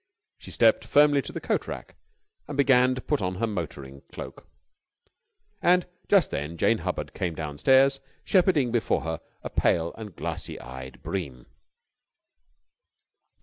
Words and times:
She 0.39 0.49
stepped 0.49 0.83
firmly 0.83 1.21
to 1.21 1.31
the 1.31 1.39
coat 1.39 1.67
rack, 1.67 1.95
and 2.47 2.57
began 2.57 2.95
to 2.95 3.01
put 3.01 3.21
on 3.21 3.35
her 3.35 3.45
motoring 3.45 4.01
cloak. 4.11 4.47
And 5.61 5.85
just 6.07 6.31
then 6.31 6.57
Jane 6.57 6.79
Hubbard 6.79 7.13
came 7.13 7.35
downstairs, 7.35 7.99
shepherding 8.25 8.71
before 8.71 9.01
her 9.01 9.21
a 9.43 9.51
pale 9.51 9.93
and 9.99 10.15
glassy 10.15 10.59
eyed 10.59 11.03
Bream. 11.03 11.45